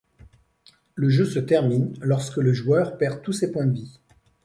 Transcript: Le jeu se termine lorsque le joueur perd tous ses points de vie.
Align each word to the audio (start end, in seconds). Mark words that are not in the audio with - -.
Le 0.95 1.09
jeu 1.09 1.25
se 1.25 1.37
termine 1.37 1.93
lorsque 2.01 2.37
le 2.37 2.53
joueur 2.53 2.97
perd 2.97 3.21
tous 3.21 3.33
ses 3.33 3.51
points 3.51 3.67
de 3.67 3.73
vie. 3.75 3.99